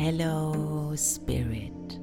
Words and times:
Hello 0.00 0.94
Spirit, 0.96 2.00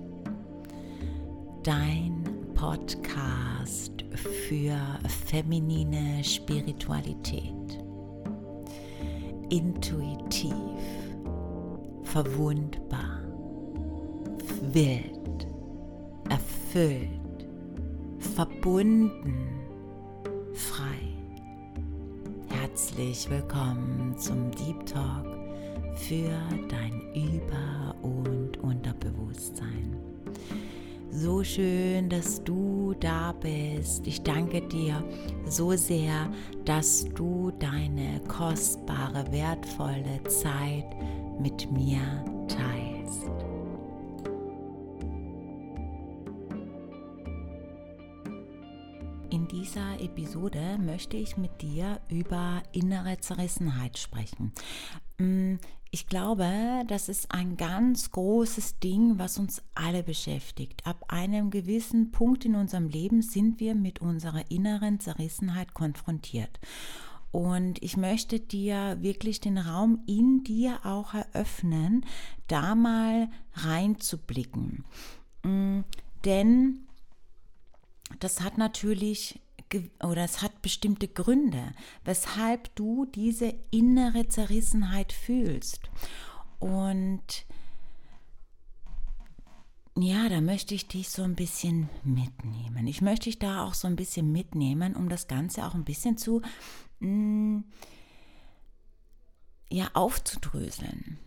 dein 1.64 2.26
Podcast 2.54 4.04
für 4.12 4.76
feminine 5.08 6.22
Spiritualität. 6.22 7.80
Intuitiv, 9.50 10.54
verwundbar, 12.04 13.22
wild, 14.74 15.48
erfüllt, 16.30 17.48
verbunden, 18.20 19.62
frei. 20.54 21.16
Herzlich 22.50 23.30
willkommen 23.30 24.18
zum 24.18 24.52
Deep 24.52 24.86
Talk 24.86 25.35
für 25.96 26.32
dein 26.70 27.02
Über- 27.14 27.96
und 28.02 28.58
Unterbewusstsein. 28.62 29.96
So 31.12 31.44
schön, 31.44 32.10
dass 32.10 32.44
du 32.44 32.94
da 33.00 33.32
bist. 33.32 34.06
Ich 34.06 34.22
danke 34.22 34.62
dir 34.68 35.04
so 35.48 35.72
sehr, 35.72 36.30
dass 36.66 37.06
du 37.16 37.52
deine 37.60 38.20
kostbare, 38.28 39.26
wertvolle 39.32 40.22
Zeit 40.28 40.86
mit 41.40 41.72
mir 41.72 42.02
teilst. 42.50 42.85
Episode 50.06 50.78
möchte 50.80 51.18
ich 51.18 51.36
mit 51.36 51.64
dir 51.64 52.00
über 52.10 52.62
innere 52.74 53.20
Zerrissenheit 53.20 53.98
sprechen. 53.98 54.52
Mm, 55.18 55.56
ich 55.90 56.06
glaube, 56.06 56.48
das 56.88 57.10
ist 57.10 57.32
ein 57.32 57.58
ganz 57.58 58.12
großes 58.12 58.78
Ding, 58.80 59.18
was 59.18 59.40
uns 59.40 59.64
alle 59.74 60.04
beschäftigt. 60.04 60.86
Ab 60.86 61.06
einem 61.08 61.50
gewissen 61.50 62.12
Punkt 62.12 62.46
in 62.46 62.54
unserem 62.54 62.88
Leben 62.88 63.24
sind 63.24 63.60
wir 63.60 63.74
mit 63.74 64.00
unserer 64.00 64.52
inneren 64.52 65.00
Zerrissenheit 65.00 65.74
konfrontiert. 65.74 66.60
Und 67.32 67.82
ich 67.82 67.98
möchte 67.98 68.40
dir 68.40 68.98
wirklich 69.02 69.40
den 69.40 69.58
Raum 69.58 70.04
in 70.06 70.44
dir 70.44 70.86
auch 70.86 71.16
eröffnen, 71.16 72.06
da 72.48 72.76
mal 72.76 73.28
reinzublicken. 73.54 74.86
Mm, 75.44 75.80
denn 76.26 76.86
das 78.20 78.42
hat 78.42 78.60
natürlich 78.60 79.40
oder 80.04 80.24
es 80.24 80.42
hat 80.42 80.62
bestimmte 80.62 81.08
Gründe, 81.08 81.72
weshalb 82.04 82.76
du 82.76 83.06
diese 83.06 83.54
innere 83.72 84.28
Zerrissenheit 84.28 85.14
fühlst. 85.14 85.90
Und 86.60 87.46
ja, 89.98 90.28
da 90.30 90.42
möchte 90.42 90.76
ich 90.76 90.88
dich 90.88 91.10
so 91.10 91.24
ein 91.24 91.36
bisschen 91.36 91.90
mitnehmen. 92.04 92.88
Ich 92.88 93.02
möchte 93.02 93.26
dich 93.26 93.40
da 93.40 93.66
auch 93.66 93.74
so 93.74 93.88
ein 93.88 93.96
bisschen 93.96 94.32
mitnehmen, 94.32 94.96
um 94.96 95.10
das 95.10 95.28
Ganze 95.28 95.66
auch 95.66 95.74
ein 95.74 95.86
bisschen 95.86 96.18
zu 96.18 96.42
mh, 97.00 97.10
mm, 97.10 97.64
ja, 99.70 99.90
aufzudröseln 99.94 101.20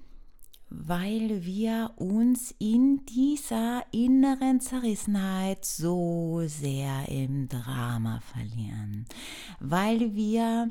weil 0.70 1.44
wir 1.44 1.92
uns 1.96 2.54
in 2.58 3.04
dieser 3.06 3.84
inneren 3.90 4.60
Zerrissenheit 4.60 5.64
so 5.64 6.42
sehr 6.46 7.08
im 7.08 7.48
Drama 7.48 8.20
verlieren, 8.20 9.06
weil 9.60 10.14
wir 10.14 10.70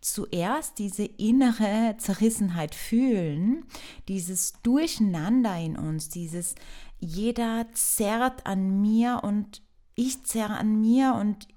zuerst 0.00 0.78
diese 0.78 1.04
innere 1.04 1.96
Zerrissenheit 1.98 2.74
fühlen, 2.74 3.64
dieses 4.08 4.54
Durcheinander 4.62 5.56
in 5.58 5.76
uns, 5.76 6.08
dieses 6.08 6.54
jeder 6.98 7.66
zerrt 7.72 8.46
an 8.46 8.80
mir 8.80 9.20
und 9.22 9.62
ich 9.94 10.24
zerre 10.24 10.56
an 10.56 10.80
mir 10.80 11.14
und 11.14 11.48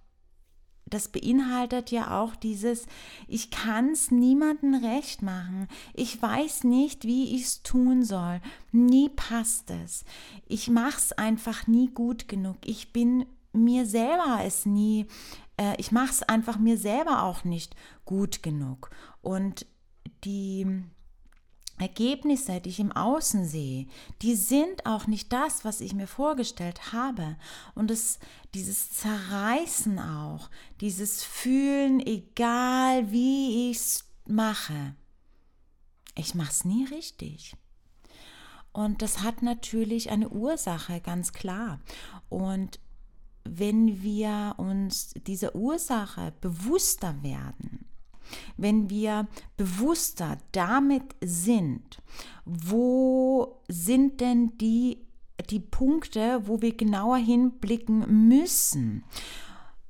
das 0.96 1.10
beinhaltet 1.10 1.92
ja 1.92 2.22
auch 2.22 2.38
dieses, 2.38 2.86
ich 3.28 3.52
kann 3.52 3.90
es 3.90 4.12
niemandem 4.12 4.76
recht 4.76 5.22
machen. 5.22 5.68
Ich 5.94 6.22
weiß 6.22 6.64
nicht, 6.64 7.04
wie 7.04 7.36
ich 7.36 7.44
es 7.44 7.64
tun 7.64 8.04
soll. 8.04 8.40
Nie 8.72 9.10
passt 9.10 9.72
es. 9.72 10.06
Ich 10.48 10.70
mache 10.70 10.98
es 10.98 11.12
einfach 11.12 11.68
nie 11.68 11.90
gut 11.90 12.30
genug. 12.30 12.56
Ich 12.64 12.94
bin 12.94 13.26
mir 13.52 13.86
selber 13.86 14.40
es 14.46 14.66
nie, 14.66 15.08
äh, 15.58 15.76
ich 15.78 15.92
mache 15.92 16.12
es 16.12 16.24
einfach 16.24 16.58
mir 16.58 16.78
selber 16.78 17.24
auch 17.24 17.44
nicht 17.44 17.76
gut 18.06 18.42
genug. 18.42 18.90
Und 19.22 19.66
die 20.24 20.82
Ergebnisse, 21.78 22.62
die 22.62 22.70
ich 22.70 22.80
im 22.80 22.92
Außen 22.92 23.46
sehe, 23.46 23.88
die 24.22 24.36
sind 24.36 24.86
auch 24.86 25.08
nicht 25.08 25.34
das, 25.34 25.66
was 25.66 25.82
ich 25.82 25.94
mir 25.94 26.08
vorgestellt 26.08 26.94
habe. 26.94 27.36
Und 27.74 27.92
es, 27.92 28.20
dieses 28.54 28.92
Zerreißen 28.92 30.00
auch, 30.00 30.50
dieses 30.80 31.24
Fühlen, 31.24 32.00
egal 32.00 33.12
wie 33.12 33.72
ich 33.72 33.78
es 33.78 34.06
mache, 34.26 34.96
ich 36.16 36.34
mache 36.34 36.52
es 36.52 36.64
nie 36.64 36.86
richtig. 36.86 37.56
Und 38.72 39.02
das 39.02 39.22
hat 39.22 39.42
natürlich 39.42 40.12
eine 40.12 40.30
Ursache, 40.30 41.02
ganz 41.02 41.34
klar. 41.34 41.80
Und 42.30 42.80
wenn 43.44 44.02
wir 44.02 44.56
uns 44.58 45.14
dieser 45.28 45.56
Ursache 45.56 46.34
bewusster 46.42 47.22
werden, 47.22 47.86
wenn 48.58 48.90
wir 48.90 49.28
bewusster 49.58 50.38
damit 50.52 51.16
sind, 51.24 52.02
wo 52.46 53.62
sind 53.68 54.22
denn 54.22 54.58
die, 54.58 55.06
die 55.50 55.60
Punkte, 55.60 56.42
wo 56.48 56.62
wir 56.62 56.76
genauer 56.76 57.18
hinblicken 57.18 58.28
müssen? 58.28 59.04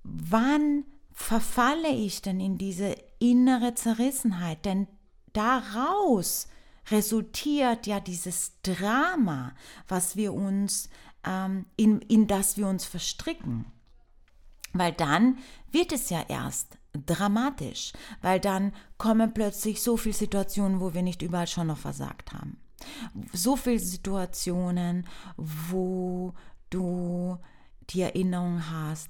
Wann 0.03 0.85
verfalle 1.11 1.89
ich 1.89 2.21
denn 2.21 2.39
in 2.39 2.57
diese 2.57 2.95
innere 3.19 3.75
Zerrissenheit? 3.75 4.65
Denn 4.65 4.87
daraus 5.33 6.47
resultiert 6.91 7.87
ja 7.87 7.99
dieses 7.99 8.61
Drama, 8.61 9.53
was 9.87 10.15
wir 10.15 10.33
uns, 10.33 10.89
ähm, 11.23 11.65
in, 11.75 12.01
in 12.01 12.27
das 12.27 12.57
wir 12.57 12.67
uns 12.67 12.85
verstricken. 12.85 13.65
Weil 14.73 14.91
dann 14.91 15.37
wird 15.71 15.91
es 15.91 16.09
ja 16.09 16.23
erst 16.27 16.77
dramatisch, 17.05 17.93
weil 18.21 18.39
dann 18.39 18.73
kommen 18.97 19.33
plötzlich 19.33 19.81
so 19.81 19.97
viele 19.97 20.15
Situationen, 20.15 20.79
wo 20.79 20.93
wir 20.93 21.01
nicht 21.01 21.21
überall 21.21 21.47
schon 21.47 21.67
noch 21.67 21.77
versagt 21.77 22.33
haben. 22.33 22.57
So 23.33 23.55
viele 23.55 23.79
Situationen, 23.79 25.07
wo 25.37 26.33
du 26.69 27.37
die 27.89 28.01
Erinnerung 28.01 28.69
hast, 28.69 29.09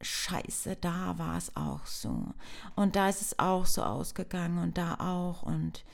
scheiße, 0.00 0.76
da 0.76 1.18
war 1.18 1.36
es 1.36 1.54
auch 1.56 1.86
so. 1.86 2.34
Und 2.74 2.96
da 2.96 3.08
ist 3.08 3.20
es 3.20 3.38
auch 3.38 3.66
so 3.66 3.82
ausgegangen 3.82 4.58
und 4.58 4.78
da 4.78 4.94
auch 4.94 5.42
und 5.42 5.84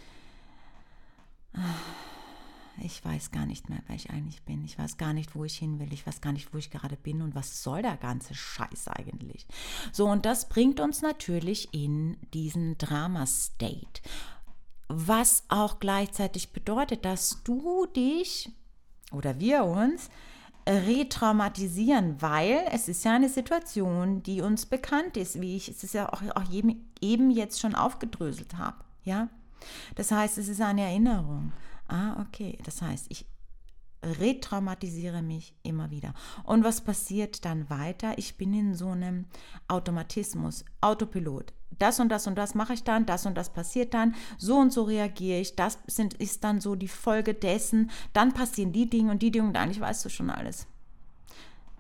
ich 2.82 3.04
weiß 3.04 3.31
gar 3.31 3.47
nicht 3.47 3.69
mehr, 3.69 3.81
wer 3.87 3.97
ich 3.97 4.10
eigentlich 4.10 4.42
bin. 4.42 4.64
Ich 4.64 4.78
weiß 4.78 4.97
gar 4.97 5.12
nicht, 5.12 5.34
wo 5.34 5.44
ich 5.44 5.56
hin 5.56 5.78
will. 5.78 5.92
Ich 5.92 6.06
weiß 6.06 6.20
gar 6.20 6.32
nicht, 6.32 6.53
wo 6.53 6.59
ich 6.59 6.70
gerade 6.70 6.97
bin 6.97 7.22
und 7.22 7.34
was 7.34 7.62
soll 7.62 7.82
der 7.82 7.97
ganze 7.97 8.34
Scheiß 8.34 8.88
eigentlich. 8.88 9.47
So, 9.92 10.06
und 10.06 10.26
das 10.26 10.48
bringt 10.48 10.81
uns 10.81 11.03
natürlich 11.03 11.72
in 11.72 12.16
diesen 12.34 12.76
Drama-State. 12.78 14.03
Was 14.88 15.44
auch 15.48 15.81
gleichzeitig 15.81 16.53
bedeutet, 16.53 17.04
dass 17.04 17.42
du 17.44 17.86
dich 17.86 18.50
oder 19.10 19.41
wir 19.41 19.65
uns 19.65 20.10
retraumatisieren, 20.69 22.20
weil 22.20 22.65
es 22.72 22.88
ist 22.88 23.04
ja 23.04 23.15
eine 23.15 23.28
Situation, 23.28 24.22
die 24.22 24.41
uns 24.41 24.66
bekannt 24.66 25.16
ist, 25.16 25.41
wie 25.41 25.56
ich 25.56 25.68
es 25.68 25.92
ja 25.92 26.12
auch, 26.12 26.22
auch 26.34 26.51
eben 27.01 27.30
jetzt 27.30 27.60
schon 27.60 27.74
aufgedröselt 27.74 28.59
habe. 28.59 28.78
Ja? 29.04 29.28
Das 29.95 30.10
heißt, 30.10 30.39
es 30.39 30.48
ist 30.48 30.60
eine 30.60 30.83
Erinnerung. 30.83 31.53
Ah, 31.88 32.21
okay. 32.21 32.59
Das 32.65 32.83
heißt, 32.83 33.06
ich 33.09 33.27
retraumatisiere 34.03 35.22
mich 35.22 35.54
immer 35.62 35.91
wieder. 35.91 36.15
Und 36.44 36.65
was 36.65 36.80
passiert 36.80 37.44
dann 37.44 37.68
weiter? 37.71 38.18
Ich 38.18 38.36
bin 38.36 38.54
in 38.54 38.74
so 38.74 38.91
einem 38.91 39.27
Automatismus, 39.68 40.65
Autopilot. 40.80 41.53
Das 41.78 42.00
und 42.00 42.09
das 42.09 42.27
und 42.27 42.36
das 42.36 42.54
mache 42.54 42.72
ich 42.74 42.84
dann, 42.84 43.04
das 43.04 43.27
und 43.27 43.36
das 43.36 43.50
passiert 43.50 43.92
dann, 43.92 44.15
so 44.38 44.56
und 44.56 44.72
so 44.72 44.84
reagiere 44.84 45.41
ich, 45.41 45.56
das 45.56 45.78
sind, 45.86 46.15
ist 46.15 46.42
dann 46.44 46.60
so 46.60 46.74
die 46.74 46.88
Folge 46.88 47.34
dessen, 47.34 47.91
dann 48.12 48.32
passieren 48.32 48.72
die 48.72 48.89
Dinge 48.89 49.10
und 49.10 49.21
die 49.21 49.30
Dinge 49.30 49.48
und 49.48 49.56
eigentlich 49.56 49.80
weißt 49.80 50.04
du 50.04 50.09
schon 50.09 50.30
alles. 50.30 50.66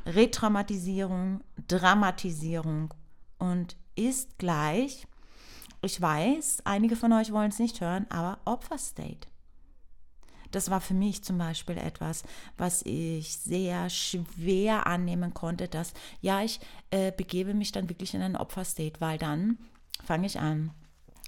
Retraumatisierung, 0.04 1.40
Dramatisierung 1.66 2.92
und 3.38 3.76
ist 3.94 4.38
gleich, 4.38 5.06
ich 5.80 6.00
weiß, 6.00 6.58
einige 6.64 6.96
von 6.96 7.12
euch 7.12 7.32
wollen 7.32 7.50
es 7.50 7.58
nicht 7.58 7.80
hören, 7.80 8.06
aber 8.10 8.38
Opferstate. 8.44 9.28
Das 10.50 10.70
war 10.70 10.80
für 10.80 10.94
mich 10.94 11.22
zum 11.22 11.38
Beispiel 11.38 11.78
etwas, 11.78 12.22
was 12.56 12.82
ich 12.82 13.36
sehr 13.38 13.90
schwer 13.90 14.86
annehmen 14.86 15.34
konnte, 15.34 15.68
dass 15.68 15.92
ja, 16.20 16.42
ich 16.42 16.60
äh, 16.90 17.12
begebe 17.12 17.54
mich 17.54 17.72
dann 17.72 17.88
wirklich 17.88 18.14
in 18.14 18.22
einen 18.22 18.36
Opferstate, 18.36 19.00
weil 19.00 19.18
dann 19.18 19.58
fange 20.04 20.26
ich 20.26 20.38
an, 20.38 20.70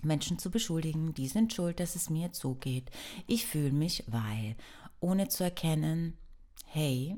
Menschen 0.03 0.39
zu 0.39 0.51
beschuldigen, 0.51 1.15
die 1.15 1.29
sind 1.29 1.53
schuld, 1.53 1.81
dass 1.81 1.97
es 1.97 2.11
mir 2.11 2.27
jetzt 2.27 2.41
so 2.41 2.55
geht. 2.55 2.91
Ich 3.27 3.47
fühle 3.47 3.73
mich, 3.73 4.05
weil, 4.07 4.57
ohne 5.01 5.29
zu 5.29 5.43
erkennen, 5.45 6.17
hey, 6.67 7.17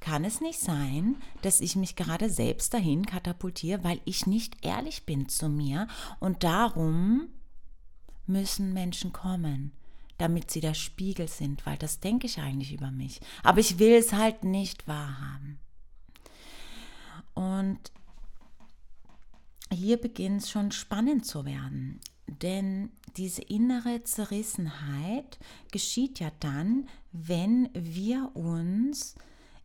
kann 0.00 0.24
es 0.24 0.40
nicht 0.40 0.60
sein, 0.60 1.16
dass 1.42 1.60
ich 1.60 1.76
mich 1.76 1.96
gerade 1.96 2.28
selbst 2.28 2.74
dahin 2.74 3.06
katapultiere, 3.06 3.82
weil 3.84 4.00
ich 4.04 4.26
nicht 4.26 4.64
ehrlich 4.64 5.06
bin 5.06 5.28
zu 5.28 5.48
mir 5.48 5.88
und 6.20 6.44
darum 6.44 7.28
müssen 8.26 8.72
Menschen 8.72 9.12
kommen, 9.12 9.72
damit 10.18 10.50
sie 10.50 10.60
der 10.60 10.74
Spiegel 10.74 11.28
sind, 11.28 11.66
weil 11.66 11.76
das 11.76 12.00
denke 12.00 12.26
ich 12.26 12.38
eigentlich 12.38 12.72
über 12.72 12.90
mich. 12.90 13.20
Aber 13.42 13.60
ich 13.60 13.78
will 13.78 13.94
es 13.94 14.12
halt 14.12 14.44
nicht 14.44 14.86
wahrhaben. 14.86 15.58
Und 17.34 17.78
hier 19.72 19.96
beginnt 19.96 20.42
es 20.42 20.50
schon 20.50 20.70
spannend 20.70 21.26
zu 21.26 21.44
werden. 21.44 22.00
Denn 22.26 22.90
diese 23.16 23.42
innere 23.42 24.02
Zerrissenheit 24.04 25.38
geschieht 25.72 26.20
ja 26.20 26.30
dann, 26.40 26.88
wenn 27.12 27.68
wir 27.74 28.30
uns 28.34 29.14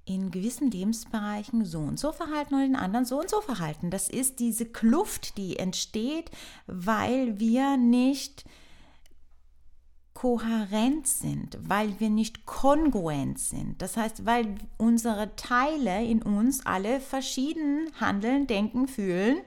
in 0.06 0.31
gewissen 0.31 0.72
Lebensbereichen 0.72 1.66
so 1.66 1.80
und 1.80 2.00
so 2.00 2.12
verhalten 2.12 2.56
und 2.56 2.62
in 2.62 2.75
anderen 2.75 3.06
so 3.06 3.19
und 3.19 3.30
so 3.30 3.42
verhalten. 3.42 3.92
Das 3.92 4.10
ist 4.10 4.40
diese 4.40 4.66
Kluft, 4.66 5.38
die 5.38 5.57
entsteht, 5.57 6.31
weil 6.66 7.40
wir 7.40 7.78
nicht 7.78 8.44
kohärent 10.19 11.07
sind, 11.07 11.57
weil 11.62 11.98
wir 12.01 12.10
nicht 12.10 12.45
kongruent 12.45 13.39
sind. 13.39 13.81
Das 13.81 13.95
heißt, 13.95 14.25
weil 14.25 14.56
unsere 14.77 15.33
Teile 15.38 16.04
in 16.04 16.21
uns 16.21 16.66
alle 16.66 17.00
verschieden 17.00 17.89
handeln, 18.01 18.45
denken, 18.45 18.89
fühlen, 18.89 19.38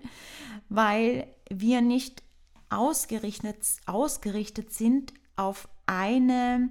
weil 0.71 1.27
wir 1.51 1.83
nicht 1.83 2.23
ausgerichtet, 2.71 3.59
ausgerichtet 3.85 4.73
sind 4.73 5.13
auf 5.37 5.69
eine 5.85 6.71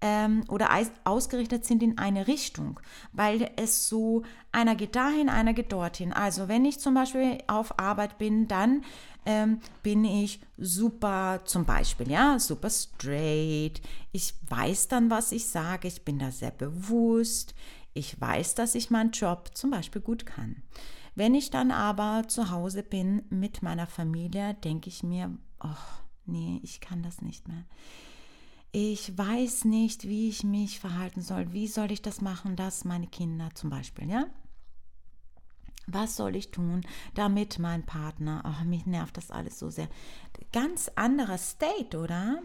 ähm, 0.00 0.42
oder 0.48 0.70
ausgerichtet 1.04 1.64
sind 1.64 1.84
in 1.84 1.98
eine 1.98 2.26
Richtung, 2.26 2.80
weil 3.12 3.48
es 3.54 3.88
so, 3.88 4.24
einer 4.50 4.74
geht 4.74 4.96
dahin, 4.96 5.28
einer 5.28 5.52
geht 5.52 5.70
dorthin. 5.70 6.12
Also 6.12 6.48
wenn 6.48 6.64
ich 6.64 6.80
zum 6.80 6.94
Beispiel 6.94 7.38
auf 7.46 7.78
Arbeit 7.78 8.18
bin, 8.18 8.48
dann 8.48 8.82
ähm, 9.26 9.60
bin 9.82 10.04
ich 10.04 10.40
super, 10.56 11.40
zum 11.44 11.64
Beispiel, 11.64 12.10
ja, 12.10 12.38
super 12.38 12.70
straight. 12.70 13.82
Ich 14.12 14.34
weiß 14.48 14.88
dann, 14.88 15.10
was 15.10 15.32
ich 15.32 15.46
sage. 15.46 15.88
Ich 15.88 16.04
bin 16.04 16.18
da 16.18 16.30
sehr 16.30 16.52
bewusst. 16.52 17.54
Ich 17.92 18.18
weiß, 18.20 18.54
dass 18.54 18.74
ich 18.74 18.90
meinen 18.90 19.10
Job 19.10 19.50
zum 19.54 19.70
Beispiel 19.70 20.00
gut 20.00 20.26
kann. 20.26 20.62
Wenn 21.16 21.34
ich 21.34 21.50
dann 21.50 21.70
aber 21.70 22.28
zu 22.28 22.50
Hause 22.50 22.82
bin 22.82 23.22
mit 23.28 23.62
meiner 23.62 23.86
Familie, 23.86 24.54
denke 24.54 24.88
ich 24.88 25.02
mir, 25.02 25.36
oh, 25.60 25.68
nee, 26.26 26.60
ich 26.62 26.80
kann 26.80 27.02
das 27.02 27.20
nicht 27.20 27.48
mehr. 27.48 27.64
Ich 28.70 29.16
weiß 29.16 29.64
nicht, 29.64 30.06
wie 30.06 30.28
ich 30.28 30.44
mich 30.44 30.78
verhalten 30.78 31.22
soll. 31.22 31.52
Wie 31.52 31.66
soll 31.66 31.90
ich 31.90 32.02
das 32.02 32.20
machen, 32.20 32.54
dass 32.54 32.84
meine 32.84 33.06
Kinder 33.06 33.48
zum 33.54 33.70
Beispiel, 33.70 34.08
ja? 34.08 34.26
Was 35.86 36.16
soll 36.16 36.34
ich 36.34 36.50
tun, 36.50 36.80
damit 37.14 37.60
mein 37.60 37.84
Partner, 37.84 38.42
oh, 38.44 38.64
mich 38.64 38.86
nervt 38.86 39.16
das 39.16 39.30
alles 39.30 39.58
so 39.58 39.70
sehr. 39.70 39.88
Ganz 40.52 40.90
anderer 40.96 41.38
State, 41.38 41.96
oder? 41.96 42.42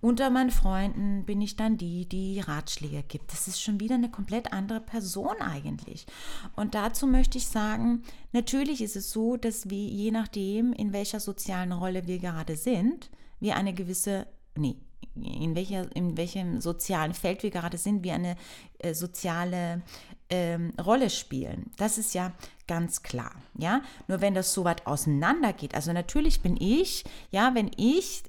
Unter 0.00 0.30
meinen 0.30 0.50
Freunden 0.50 1.24
bin 1.24 1.40
ich 1.40 1.56
dann 1.56 1.76
die, 1.76 2.08
die 2.08 2.38
Ratschläge 2.40 3.02
gibt. 3.02 3.32
Das 3.32 3.48
ist 3.48 3.60
schon 3.60 3.80
wieder 3.80 3.96
eine 3.96 4.10
komplett 4.10 4.52
andere 4.52 4.80
Person 4.80 5.36
eigentlich. 5.40 6.06
Und 6.54 6.74
dazu 6.74 7.08
möchte 7.08 7.38
ich 7.38 7.48
sagen, 7.48 8.02
natürlich 8.32 8.80
ist 8.80 8.96
es 8.96 9.10
so, 9.10 9.36
dass 9.36 9.68
wir 9.68 9.86
je 9.86 10.12
nachdem, 10.12 10.72
in 10.72 10.92
welcher 10.92 11.18
sozialen 11.18 11.72
Rolle 11.72 12.06
wir 12.06 12.20
gerade 12.20 12.56
sind, 12.56 13.10
wir 13.40 13.56
eine 13.56 13.74
gewisse, 13.74 14.26
nee, 14.56 14.76
in, 15.16 15.54
welcher, 15.54 15.94
in 15.94 16.16
welchem 16.16 16.60
sozialen 16.60 17.14
Feld 17.14 17.42
wir 17.42 17.50
gerade 17.50 17.78
sind, 17.78 18.04
wir 18.04 18.14
eine 18.14 18.36
äh, 18.78 18.94
soziale 18.94 19.82
ähm, 20.30 20.72
Rolle 20.82 21.10
spielen. 21.10 21.70
Das 21.76 21.98
ist 21.98 22.14
ja 22.14 22.32
ganz 22.66 23.02
klar. 23.02 23.32
Ja, 23.58 23.82
nur 24.08 24.20
wenn 24.20 24.34
das 24.34 24.52
so 24.52 24.64
weit 24.64 24.86
auseinander 24.86 25.52
geht, 25.52 25.74
also 25.74 25.92
natürlich 25.92 26.40
bin 26.40 26.56
ich, 26.60 27.04
ja, 27.30 27.54
wenn 27.54 27.70
ich 27.76 28.22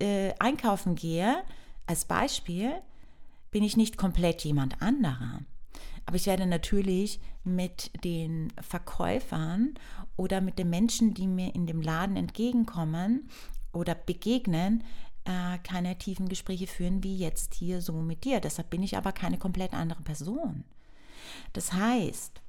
äh, 0.00 0.32
einkaufen 0.38 0.94
gehe, 0.94 1.42
als 1.86 2.04
Beispiel, 2.04 2.72
bin 3.50 3.64
ich 3.64 3.76
nicht 3.76 3.96
komplett 3.96 4.44
jemand 4.44 4.82
anderer. 4.82 5.40
Aber 6.04 6.16
ich 6.16 6.26
werde 6.26 6.46
natürlich 6.46 7.20
mit 7.44 7.90
den 8.04 8.52
Verkäufern 8.60 9.74
oder 10.16 10.40
mit 10.40 10.58
den 10.58 10.70
Menschen, 10.70 11.14
die 11.14 11.26
mir 11.26 11.54
in 11.54 11.66
dem 11.66 11.82
Laden 11.82 12.16
entgegenkommen 12.16 13.28
oder 13.72 13.94
begegnen, 13.94 14.84
äh, 15.24 15.58
keine 15.58 15.98
tiefen 15.98 16.28
Gespräche 16.28 16.66
führen 16.66 17.02
wie 17.02 17.16
jetzt 17.16 17.54
hier 17.54 17.82
so 17.82 17.92
mit 17.92 18.24
dir. 18.24 18.40
Deshalb 18.40 18.70
bin 18.70 18.82
ich 18.82 18.96
aber 18.96 19.12
keine 19.12 19.38
komplett 19.38 19.74
andere 19.74 20.02
Person. 20.02 20.64
Das 21.52 21.72
heißt, 21.72 22.40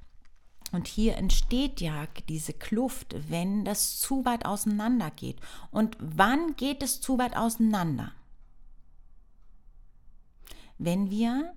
und 0.72 0.86
hier 0.86 1.16
entsteht 1.16 1.80
ja 1.80 2.06
diese 2.28 2.52
Kluft, 2.52 3.14
wenn 3.30 3.64
das 3.64 3.98
zu 3.98 4.24
weit 4.24 4.44
auseinander 4.46 5.10
geht. 5.10 5.40
Und 5.70 5.96
wann 5.98 6.56
geht 6.56 6.82
es 6.82 7.00
zu 7.00 7.18
weit 7.18 7.36
auseinander? 7.36 8.12
Wenn 10.78 11.10
wir 11.10 11.54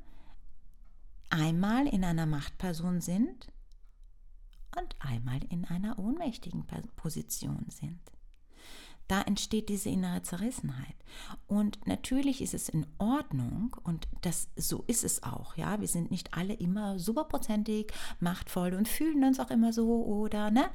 einmal 1.29 1.87
in 1.87 2.03
einer 2.03 2.25
Machtperson 2.25 3.01
sind 3.01 3.47
und 4.77 4.95
einmal 4.99 5.43
in 5.49 5.65
einer 5.65 5.97
ohnmächtigen 5.97 6.65
Position 6.95 7.65
sind. 7.69 8.12
Da 9.07 9.21
entsteht 9.21 9.69
diese 9.69 9.89
innere 9.89 10.21
Zerrissenheit. 10.21 10.95
Und 11.47 11.85
natürlich 11.87 12.41
ist 12.41 12.53
es 12.53 12.69
in 12.69 12.85
Ordnung 12.97 13.75
und 13.83 14.07
das 14.21 14.49
so 14.55 14.83
ist 14.87 15.03
es 15.03 15.23
auch, 15.23 15.55
ja. 15.57 15.79
Wir 15.81 15.87
sind 15.87 16.09
nicht 16.09 16.33
alle 16.33 16.53
immer 16.53 16.99
superprozentig 16.99 17.91
machtvoll 18.19 18.73
und 18.73 18.87
fühlen 18.87 19.23
uns 19.23 19.39
auch 19.39 19.51
immer 19.51 19.73
so 19.73 20.03
oder 20.05 20.51
ne? 20.51 20.69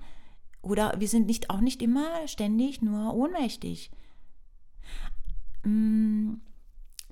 Oder 0.61 0.95
wir 0.99 1.09
sind 1.09 1.27
nicht 1.27 1.51
auch 1.51 1.61
nicht 1.61 1.83
immer 1.83 2.27
ständig 2.29 2.83
nur 2.83 3.15
ohnmächtig. 3.15 3.91
Mm, 5.65 6.35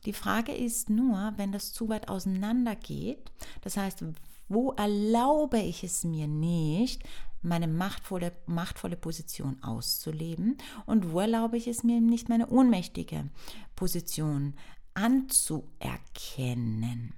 die 0.04 0.12
Frage 0.12 0.52
ist 0.52 0.90
nur, 0.90 1.32
wenn 1.36 1.52
das 1.52 1.72
zu 1.72 1.88
weit 1.88 2.08
auseinander 2.08 2.76
geht, 2.76 3.32
das 3.62 3.76
heißt, 3.76 4.04
wo 4.48 4.72
erlaube 4.72 5.58
ich 5.58 5.82
es 5.82 6.04
mir 6.04 6.28
nicht, 6.28 7.02
meine 7.46 7.68
machtvolle, 7.68 8.32
machtvolle 8.46 8.96
Position 8.96 9.62
auszuleben 9.62 10.58
und 10.84 11.12
wo 11.12 11.20
erlaube 11.20 11.56
ich 11.56 11.68
es 11.68 11.82
mir 11.82 12.00
nicht, 12.00 12.28
meine 12.28 12.48
ohnmächtige 12.48 13.30
Position 13.74 14.54
anzuerkennen. 14.94 17.14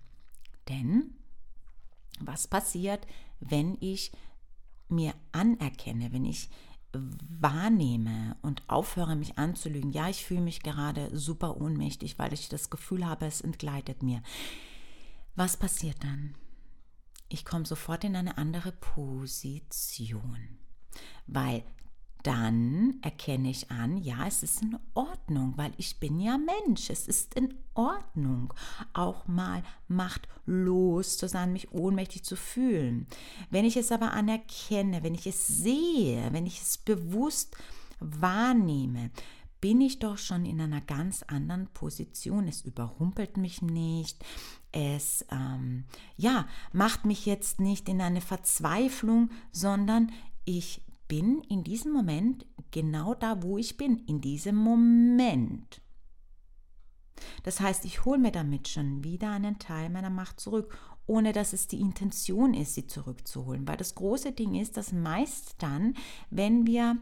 Denn 0.68 1.14
was 2.20 2.47
passiert, 2.47 3.06
wenn 3.40 3.76
ich 3.80 4.12
mir 4.88 5.14
anerkenne, 5.32 6.12
wenn 6.12 6.25
ich 6.25 6.49
wahrnehme 6.92 8.37
und 8.42 8.62
aufhöre, 8.68 9.14
mich 9.14 9.38
anzulügen, 9.38 9.92
ja, 9.92 10.08
ich 10.08 10.25
fühle 10.25 10.40
mich 10.40 10.62
gerade 10.62 11.16
super 11.16 11.61
ohnmächtig, 11.61 12.18
weil 12.18 12.32
ich 12.32 12.49
das 12.49 12.70
Gefühl 12.70 13.06
habe, 13.06 13.26
es 13.26 13.40
entgleitet 13.40 14.02
mir. 14.02 14.23
Was 15.37 15.56
passiert 15.56 16.02
dann? 16.02 16.35
Ich 17.28 17.44
komme 17.44 17.66
sofort 17.66 18.04
in 18.04 18.16
eine 18.16 18.38
andere 18.38 18.73
Position, 18.73 20.58
weil 21.26 21.64
dann 22.23 22.99
erkenne 23.02 23.49
ich 23.49 23.70
an, 23.70 23.97
ja, 23.97 24.26
es 24.26 24.42
ist 24.42 24.62
in 24.62 24.76
Ordnung, 24.94 25.54
weil 25.56 25.73
ich 25.76 26.00
bin 26.00 26.18
ja 26.18 26.37
Mensch. 26.37 26.90
Es 26.90 27.06
ist 27.06 27.35
in 27.35 27.54
Ordnung, 27.75 28.52
auch 28.92 29.28
mal 29.28 29.62
machtlos 29.87 31.16
zu 31.16 31.28
sein, 31.28 31.52
mich 31.52 31.73
ohnmächtig 31.73 32.25
zu 32.25 32.35
fühlen. 32.35 33.06
Wenn 33.50 33.64
ich 33.64 33.76
es 33.76 33.92
aber 33.92 34.12
anerkenne, 34.12 35.02
wenn 35.04 35.14
ich 35.14 35.26
es 35.26 35.47
sehe, 35.47 36.32
wenn 36.32 36.47
ich 36.47 36.61
es 36.61 36.76
bewusst 36.78 37.56
wahrnehme, 38.00 39.11
bin 39.61 39.80
ich 39.80 39.99
doch 39.99 40.18
schon 40.18 40.44
in 40.44 40.61
einer 40.61 40.80
ganz 40.80 41.23
anderen 41.25 41.68
Position. 41.68 42.49
Es 42.49 42.62
überrumpelt 42.62 43.37
mich 43.37 43.62
nicht. 43.62 44.25
Es 44.72 45.25
ähm, 45.30 45.84
ja, 46.16 46.46
macht 46.72 47.04
mich 47.04 47.26
jetzt 47.26 47.60
nicht 47.60 47.88
in 47.88 48.00
eine 48.00 48.20
Verzweiflung, 48.20 49.30
sondern 49.50 50.12
ich 50.44 50.82
bin 51.08 51.42
in 51.48 51.64
diesem 51.64 51.92
Moment 51.92 52.46
genau 52.70 53.14
da, 53.14 53.42
wo 53.42 53.58
ich 53.58 53.76
bin, 53.76 53.98
in 54.06 54.20
diesem 54.20 54.56
Moment. 54.56 55.80
Das 57.42 57.60
heißt, 57.60 57.84
ich 57.84 58.04
hole 58.04 58.18
mir 58.18 58.30
damit 58.30 58.68
schon 58.68 59.02
wieder 59.02 59.30
einen 59.32 59.58
Teil 59.58 59.90
meiner 59.90 60.10
Macht 60.10 60.38
zurück, 60.38 60.76
ohne 61.06 61.32
dass 61.32 61.54
es 61.54 61.66
die 61.66 61.80
Intention 61.80 62.52
ist, 62.52 62.75
sie 62.75 62.87
zurückzuholen. 62.87 63.66
Weil 63.66 63.78
das 63.78 63.94
große 63.94 64.32
Ding 64.32 64.54
ist, 64.54 64.76
dass 64.76 64.92
meist 64.92 65.54
dann, 65.58 65.94
wenn 66.30 66.66
wir 66.66 66.98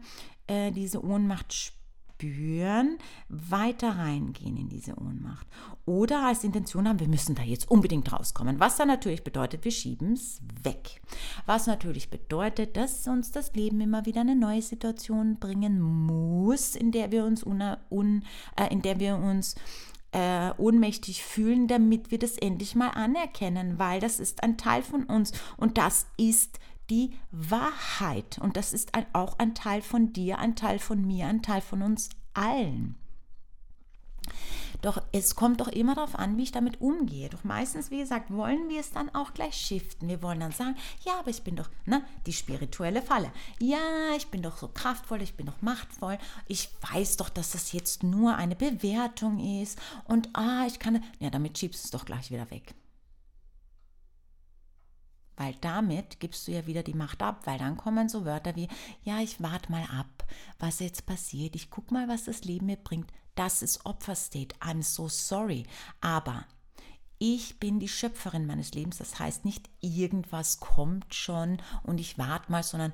äh, 0.47 0.71
diese 0.71 1.03
Ohnmacht 1.03 1.53
spüren, 1.53 1.76
spüren, 2.17 2.97
weiter 3.29 3.89
reingehen 3.89 4.57
in 4.57 4.69
diese 4.69 4.97
Ohnmacht. 4.99 5.45
Oder 5.85 6.25
als 6.25 6.43
Intention 6.43 6.87
haben, 6.87 6.99
wir 6.99 7.07
müssen 7.07 7.35
da 7.35 7.43
jetzt 7.43 7.69
unbedingt 7.69 8.11
rauskommen. 8.11 8.59
Was 8.59 8.77
dann 8.77 8.87
natürlich 8.87 9.23
bedeutet, 9.23 9.63
wir 9.63 9.71
schieben 9.71 10.13
es 10.13 10.41
weg. 10.63 11.01
Was 11.45 11.67
natürlich 11.67 12.09
bedeutet, 12.09 12.75
dass 12.75 13.07
uns 13.07 13.31
das 13.31 13.53
Leben 13.53 13.81
immer 13.81 14.05
wieder 14.05 14.21
eine 14.21 14.35
neue 14.35 14.61
Situation 14.61 15.37
bringen 15.39 15.79
muss, 15.79 16.75
in 16.75 16.91
der 16.91 17.11
wir 17.11 17.23
uns, 17.23 17.43
un, 17.45 17.61
un, 17.89 18.23
äh, 18.55 18.71
in 18.73 18.81
der 18.81 18.99
wir 18.99 19.17
uns 19.17 19.55
äh, 20.11 20.51
ohnmächtig 20.57 21.23
fühlen, 21.23 21.67
damit 21.67 22.09
wir 22.09 22.17
das 22.17 22.37
endlich 22.37 22.73
mal 22.73 22.89
anerkennen, 22.89 23.77
weil 23.77 23.99
das 23.99 24.19
ist 24.19 24.41
ein 24.41 24.57
Teil 24.57 24.81
von 24.81 25.03
uns 25.03 25.33
und 25.57 25.77
das 25.77 26.07
ist 26.17 26.59
die 26.89 27.13
Wahrheit. 27.31 28.39
Und 28.39 28.57
das 28.57 28.73
ist 28.73 28.95
ein, 28.95 29.05
auch 29.13 29.39
ein 29.39 29.55
Teil 29.55 29.81
von 29.81 30.13
dir, 30.13 30.39
ein 30.39 30.55
Teil 30.55 30.79
von 30.79 31.05
mir, 31.05 31.27
ein 31.27 31.41
Teil 31.41 31.61
von 31.61 31.81
uns 31.81 32.09
allen. 32.33 32.95
Doch 34.81 35.01
es 35.11 35.35
kommt 35.35 35.59
doch 35.59 35.69
immer 35.69 35.95
darauf 35.95 36.15
an, 36.15 36.37
wie 36.37 36.43
ich 36.43 36.51
damit 36.51 36.81
umgehe. 36.81 37.29
Doch 37.29 37.43
meistens, 37.43 37.89
wie 37.89 37.97
gesagt, 37.97 38.31
wollen 38.31 38.69
wir 38.69 38.79
es 38.79 38.91
dann 38.91 39.13
auch 39.15 39.33
gleich 39.33 39.55
shiften. 39.55 40.07
Wir 40.07 40.21
wollen 40.21 40.39
dann 40.39 40.51
sagen, 40.51 40.75
ja, 41.03 41.19
aber 41.19 41.29
ich 41.29 41.41
bin 41.43 41.55
doch, 41.55 41.69
ne, 41.85 42.03
die 42.25 42.33
spirituelle 42.33 43.01
Falle. 43.01 43.31
Ja, 43.59 44.15
ich 44.15 44.27
bin 44.27 44.43
doch 44.43 44.57
so 44.57 44.67
kraftvoll, 44.67 45.21
ich 45.21 45.35
bin 45.35 45.47
doch 45.47 45.61
machtvoll. 45.61 46.19
Ich 46.47 46.69
weiß 46.91 47.17
doch, 47.17 47.29
dass 47.29 47.51
das 47.51 47.71
jetzt 47.71 48.03
nur 48.03 48.35
eine 48.35 48.55
Bewertung 48.55 49.39
ist. 49.61 49.79
Und 50.05 50.29
ah, 50.33 50.65
ich 50.67 50.79
kann, 50.79 51.03
ja, 51.19 51.29
damit 51.29 51.57
schiebst 51.57 51.83
du 51.83 51.87
es 51.87 51.91
doch 51.91 52.05
gleich 52.05 52.29
wieder 52.29 52.49
weg. 52.51 52.75
Weil 55.37 55.55
damit 55.61 56.19
gibst 56.19 56.47
du 56.47 56.51
ja 56.51 56.65
wieder 56.65 56.83
die 56.83 56.95
Macht 56.95 57.21
ab, 57.21 57.41
weil 57.45 57.59
dann 57.59 57.77
kommen 57.77 58.09
so 58.09 58.25
Wörter 58.25 58.55
wie, 58.55 58.67
ja, 59.03 59.21
ich 59.21 59.41
warte 59.41 59.71
mal 59.71 59.83
ab, 59.83 60.25
was 60.59 60.79
jetzt 60.79 61.05
passiert, 61.05 61.55
ich 61.55 61.69
guck 61.69 61.91
mal, 61.91 62.07
was 62.07 62.25
das 62.25 62.43
Leben 62.43 62.65
mir 62.65 62.77
bringt. 62.77 63.11
Das 63.35 63.61
ist 63.61 63.85
Opferstate. 63.85 64.55
I'm 64.59 64.81
so 64.81 65.07
sorry. 65.07 65.67
Aber 66.01 66.45
ich 67.19 67.59
bin 67.59 67.79
die 67.79 67.87
Schöpferin 67.87 68.47
meines 68.47 68.71
Lebens. 68.73 68.97
Das 68.97 69.19
heißt 69.19 69.45
nicht, 69.45 69.69
irgendwas 69.79 70.59
kommt 70.59 71.13
schon 71.13 71.61
und 71.83 71.99
ich 71.99 72.17
warte 72.17 72.51
mal, 72.51 72.63
sondern 72.63 72.93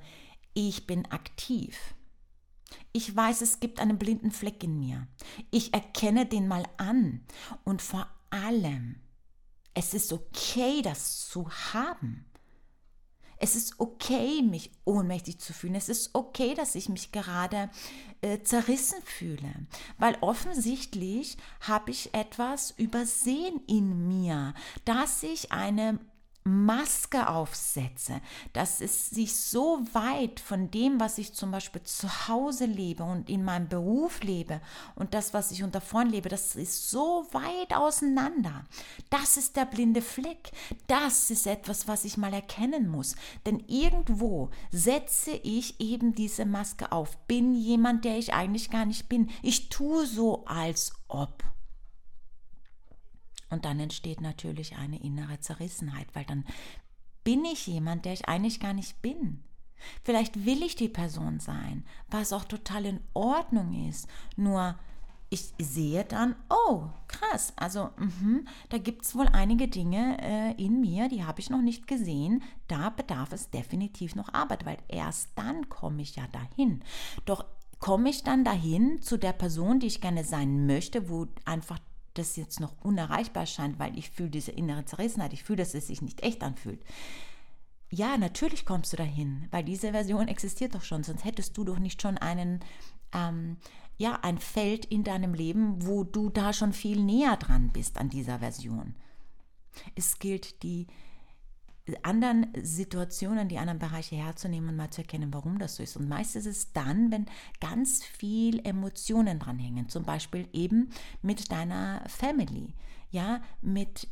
ich 0.54 0.86
bin 0.86 1.06
aktiv. 1.12 1.96
Ich 2.92 3.16
weiß, 3.16 3.42
es 3.42 3.60
gibt 3.60 3.80
einen 3.80 3.98
blinden 3.98 4.32
Fleck 4.32 4.64
in 4.64 4.80
mir. 4.80 5.08
Ich 5.50 5.74
erkenne 5.74 6.26
den 6.26 6.48
mal 6.48 6.66
an. 6.78 7.24
Und 7.64 7.82
vor 7.82 8.08
allem, 8.30 9.00
es 9.74 9.94
ist 9.94 10.12
okay, 10.12 10.82
das 10.82 11.28
zu 11.28 11.50
haben. 11.74 12.26
Es 13.44 13.58
ist 13.58 13.78
okay, 13.78 14.42
mich 14.42 14.72
ohnmächtig 14.86 15.38
zu 15.38 15.52
fühlen. 15.52 15.76
Es 15.76 15.90
ist 15.90 16.12
okay, 16.14 16.54
dass 16.54 16.76
ich 16.76 16.88
mich 16.88 17.12
gerade 17.12 17.70
äh, 18.22 18.40
zerrissen 18.42 19.02
fühle, 19.04 19.54
weil 19.98 20.16
offensichtlich 20.22 21.36
habe 21.60 21.92
ich 21.92 22.14
etwas 22.14 22.72
übersehen 22.72 23.60
in 23.68 24.08
mir, 24.08 24.54
dass 24.86 25.24
ich 25.24 25.52
eine 25.52 26.00
Maske 26.44 27.30
aufsetze, 27.30 28.20
dass 28.52 28.82
es 28.82 29.10
sich 29.10 29.36
so 29.36 29.82
weit 29.94 30.40
von 30.40 30.70
dem, 30.72 31.00
was 31.00 31.18
ich 31.18 31.34
zum 31.34 31.52
Beispiel 31.52 31.84
zu 31.84 32.28
Hause 32.28 32.66
lebe 32.66 33.04
und 33.04 33.30
in 33.30 33.44
meinem 33.44 33.70
Beruf 33.70 34.22
lebe 34.24 34.60
und 34.96 35.14
das, 35.14 35.34
was 35.34 35.52
ich 35.52 35.64
unter 35.64 35.82
Freunden 35.82 36.14
lebe, 36.14 36.30
das 36.30 36.56
ist 36.56 36.90
so 36.90 37.26
weit 37.32 37.74
auseinander. 37.74 38.66
Das 39.10 39.38
ist 39.38 39.56
der 39.56 39.66
blinde 39.66 40.02
Fleck. 40.02 40.52
Das 40.88 41.30
ist 41.30 41.48
etwas, 41.48 41.88
was 41.88 42.06
ich 42.06 42.18
mal 42.18 42.34
erkennen 42.34 42.90
muss. 42.90 43.16
Denn 43.46 43.64
irgendwo 43.68 44.50
setze 44.72 45.32
ich 45.32 45.80
eben 45.80 46.14
diese 46.16 46.46
Maske 46.46 46.92
auf, 46.92 47.18
bin 47.28 47.56
jemand, 47.56 48.06
der 48.06 48.18
ich 48.18 48.34
eigentlich 48.34 48.70
gar 48.70 48.86
nicht 48.86 49.10
bin. 49.10 49.30
Ich 49.42 49.70
tue 49.70 50.06
so, 50.06 50.46
als 50.46 50.94
ob. 51.08 51.44
Und 53.54 53.66
dann 53.66 53.80
entsteht 53.80 54.20
natürlich 54.20 54.76
eine 54.76 55.02
innere 55.02 55.40
Zerrissenheit, 55.40 56.08
weil 56.14 56.26
dann 56.26 56.44
bin 57.24 57.46
ich 57.46 57.68
jemand, 57.68 58.06
der 58.06 58.14
ich 58.14 58.28
eigentlich 58.28 58.60
gar 58.60 58.74
nicht 58.74 59.02
bin. 59.02 59.44
Vielleicht 60.04 60.46
will 60.46 60.64
ich 60.64 60.76
die 60.76 60.90
Person 60.90 61.40
sein, 61.40 61.86
was 62.10 62.34
auch 62.34 62.46
total 62.46 62.86
in 62.86 63.00
Ordnung 63.14 63.88
ist. 63.88 64.08
Nur 64.36 64.76
ich 65.30 65.54
sehe 65.60 66.04
dann, 66.06 66.36
oh, 66.50 66.90
krass, 67.08 67.54
also 67.56 67.90
mh, 67.98 68.42
da 68.70 68.78
gibt 68.78 69.04
es 69.04 69.16
wohl 69.16 69.28
einige 69.28 69.68
Dinge 69.68 70.18
äh, 70.22 70.52
in 70.64 70.80
mir, 70.80 71.10
die 71.10 71.24
habe 71.24 71.40
ich 71.40 71.50
noch 71.50 71.62
nicht 71.62 71.88
gesehen. 71.88 72.44
Da 72.68 72.90
bedarf 72.90 73.32
es 73.32 73.50
definitiv 73.50 74.16
noch 74.16 74.34
Arbeit, 74.34 74.66
weil 74.66 74.78
erst 74.88 75.30
dann 75.36 75.70
komme 75.70 76.02
ich 76.02 76.16
ja 76.16 76.28
dahin. 76.28 76.84
Doch 77.26 77.46
komme 77.80 78.10
ich 78.10 78.24
dann 78.24 78.44
dahin 78.46 79.02
zu 79.02 79.18
der 79.18 79.34
Person, 79.34 79.80
die 79.80 79.88
ich 79.88 80.02
gerne 80.02 80.24
sein 80.24 80.68
möchte, 80.68 81.10
wo 81.10 81.28
einfach 81.46 81.80
das 82.14 82.36
jetzt 82.36 82.60
noch 82.60 82.74
unerreichbar 82.82 83.46
scheint, 83.46 83.80
weil 83.80 83.98
ich 83.98 84.10
fühle 84.10 84.30
diese 84.30 84.52
innere 84.52 84.86
Zerrissenheit, 84.86 85.34
ich 85.34 85.44
fühle, 85.44 85.58
dass 85.58 85.74
es 85.74 85.88
sich 85.88 86.02
nicht 86.02 86.22
echt 86.22 86.44
anfühlt. 86.44 86.84
Ja, 87.90 88.18
natürlich 88.18 88.66
kommst 88.66 88.94
du 88.94 88.98
dahin, 88.98 89.48
weil 89.52 89.64
diese 89.64 89.92
Version 89.92 90.28
existiert 90.28 90.74
doch 90.74 90.82
schon, 90.82 91.04
sonst 91.04 91.26
hättest 91.26 91.58
du 91.58 91.64
doch 91.64 91.80
nicht 91.80 92.02
schon 92.02 92.18
einen, 92.18 92.60
ähm, 93.14 93.58
ja, 93.98 94.20
ein 94.24 94.40
Feld 94.40 94.86
in 94.86 95.04
deinem 95.04 95.34
Leben, 95.34 95.86
wo 95.86 96.04
du 96.04 96.30
da 96.30 96.54
schon 96.54 96.74
viel 96.74 97.00
näher 97.00 97.38
dran 97.38 97.72
bist 97.72 97.98
an 98.00 98.10
dieser 98.10 98.40
Version. 98.40 98.96
Es 99.96 100.18
gilt, 100.20 100.64
die 100.64 100.88
anderen 102.04 102.48
Situationen, 102.62 103.50
die 103.50 103.58
anderen 103.58 103.80
Bereiche 103.80 104.16
herzunehmen 104.16 104.70
und 104.70 104.76
mal 104.78 104.90
zu 104.90 105.02
erkennen, 105.02 105.34
warum 105.34 105.60
das 105.60 105.76
so 105.76 105.84
ist. 105.84 105.98
Und 105.98 106.08
meist 106.08 106.36
ist 106.36 106.46
es 106.46 106.72
dann, 106.72 107.12
wenn 107.12 107.26
ganz 107.60 108.04
viel 108.04 108.66
Emotionen 108.66 109.40
dranhängen, 109.40 109.90
zum 109.90 110.04
Beispiel 110.04 110.48
eben 110.54 110.90
mit 111.22 111.52
deiner 111.52 112.04
Family, 112.08 112.74
ja, 113.12 113.42
mit 113.62 114.08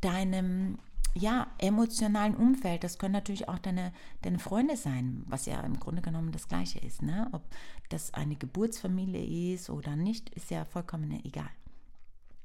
deinem 0.00 0.78
ja, 1.16 1.46
emotionalen 1.58 2.36
Umfeld, 2.36 2.82
das 2.82 2.98
können 2.98 3.12
natürlich 3.12 3.48
auch 3.48 3.58
deine, 3.58 3.92
deine 4.22 4.38
Freunde 4.38 4.76
sein, 4.76 5.22
was 5.26 5.46
ja 5.46 5.60
im 5.60 5.78
Grunde 5.78 6.02
genommen 6.02 6.32
das 6.32 6.48
Gleiche 6.48 6.80
ist. 6.80 7.02
Ne? 7.02 7.28
Ob 7.32 7.42
das 7.88 8.12
eine 8.14 8.34
Geburtsfamilie 8.34 9.54
ist 9.54 9.70
oder 9.70 9.94
nicht, 9.94 10.30
ist 10.30 10.50
ja 10.50 10.64
vollkommen 10.64 11.24
egal. 11.24 11.50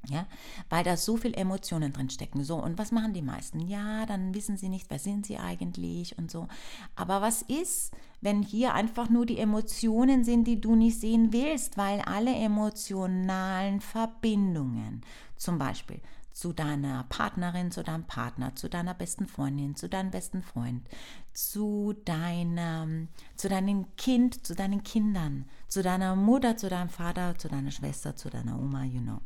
Ja, 0.08 0.26
weil 0.70 0.84
da 0.84 0.96
so 0.96 1.18
viel 1.18 1.34
Emotionen 1.34 1.92
drin 1.92 2.10
stecken. 2.10 2.44
So, 2.44 2.56
und 2.56 2.78
was 2.78 2.92
machen 2.92 3.14
die 3.14 3.22
meisten? 3.22 3.60
Ja, 3.60 4.06
dann 4.06 4.34
wissen 4.34 4.56
sie 4.56 4.70
nicht, 4.70 4.90
wer 4.90 4.98
sind 4.98 5.26
sie 5.26 5.38
eigentlich 5.38 6.18
und 6.18 6.32
so. 6.32 6.48
Aber 6.96 7.22
was 7.22 7.42
ist, 7.44 7.92
wenn 8.22 8.42
hier 8.42 8.74
einfach 8.74 9.10
nur 9.10 9.26
die 9.26 9.40
Emotionen 9.40 10.24
sind, 10.24 10.46
die 10.46 10.62
du 10.62 10.76
nicht 10.76 11.00
sehen 11.00 11.34
willst, 11.34 11.78
weil 11.78 12.00
alle 12.02 12.34
emotionalen 12.34 13.82
Verbindungen, 13.82 15.02
zum 15.36 15.58
Beispiel 15.58 16.00
zu 16.32 16.54
deiner 16.54 17.04
Partnerin, 17.10 17.70
zu 17.70 17.84
deinem 17.84 18.06
Partner, 18.06 18.56
zu 18.56 18.70
deiner 18.70 18.94
besten 18.94 19.28
Freundin, 19.28 19.76
zu 19.76 19.90
deinem 19.90 20.12
besten 20.12 20.42
Freund, 20.42 20.88
zu 21.34 21.94
deinem, 22.06 23.10
zu 23.36 23.50
deinem 23.50 23.94
Kind, 23.98 24.48
zu 24.48 24.56
deinen 24.56 24.82
Kindern, 24.84 25.46
zu 25.68 25.84
deiner 25.84 26.16
Mutter, 26.16 26.56
zu 26.56 26.70
deinem 26.70 26.90
Vater, 26.90 27.38
zu 27.38 27.50
deiner 27.50 27.72
Schwester, 27.72 28.16
zu 28.16 28.30
deiner 28.30 28.58
Oma, 28.58 28.86
you 28.86 29.02
know 29.02 29.20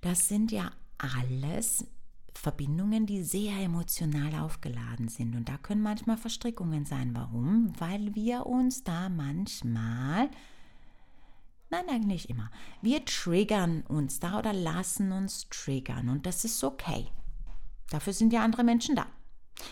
das 0.00 0.28
sind 0.28 0.52
ja 0.52 0.72
alles 0.98 1.86
Verbindungen, 2.34 3.06
die 3.06 3.22
sehr 3.22 3.56
emotional 3.58 4.34
aufgeladen 4.40 5.08
sind. 5.08 5.34
Und 5.36 5.48
da 5.48 5.56
können 5.58 5.82
manchmal 5.82 6.16
Verstrickungen 6.16 6.84
sein. 6.84 7.14
Warum? 7.14 7.72
Weil 7.78 8.14
wir 8.14 8.46
uns 8.46 8.82
da 8.82 9.08
manchmal, 9.08 10.30
nein, 11.70 11.88
eigentlich 11.88 12.30
immer, 12.30 12.50
wir 12.82 13.04
triggern 13.04 13.82
uns 13.82 14.20
da 14.20 14.38
oder 14.38 14.52
lassen 14.52 15.12
uns 15.12 15.48
triggern. 15.48 16.08
Und 16.08 16.24
das 16.26 16.44
ist 16.44 16.62
okay. 16.64 17.08
Dafür 17.90 18.12
sind 18.12 18.32
ja 18.32 18.42
andere 18.42 18.64
Menschen 18.64 18.94
da 18.94 19.06